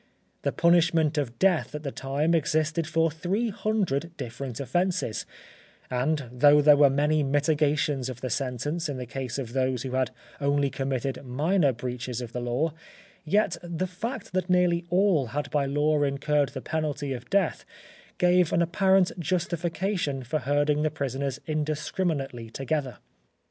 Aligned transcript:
The 0.41 0.51
punishment 0.51 1.19
of 1.19 1.37
death 1.37 1.75
at 1.75 1.83
that 1.83 1.95
time 1.95 2.33
existed 2.33 2.87
for 2.87 3.11
300 3.11 4.17
different 4.17 4.59
offences, 4.59 5.27
and 5.91 6.27
though 6.31 6.59
there 6.59 6.75
were 6.75 6.89
many 6.89 7.21
mitigations 7.21 8.09
of 8.09 8.19
the 8.21 8.31
sentence 8.31 8.89
in 8.89 8.97
the 8.97 9.05
case 9.05 9.37
of 9.37 9.53
those 9.53 9.83
who 9.83 9.91
had 9.91 10.09
only 10.39 10.71
committed 10.71 11.23
minor 11.23 11.71
breaches 11.71 12.19
of 12.19 12.33
the 12.33 12.41
law, 12.41 12.73
yet 13.25 13.57
the 13.61 13.85
fact 13.85 14.31
that 14.33 14.49
nearly 14.49 14.85
all 14.89 15.27
had 15.37 15.51
by 15.51 15.67
law 15.67 16.01
incurred 16.01 16.49
the 16.49 16.61
penalty 16.61 17.13
of 17.13 17.29
death, 17.29 17.63
gave 18.17 18.51
an 18.51 18.63
apparent 18.63 19.11
justification 19.19 20.23
for 20.23 20.39
herding 20.39 20.81
the 20.81 20.89
prisoners 20.89 21.39
indiscriminately 21.45 22.49
together. 22.49 22.97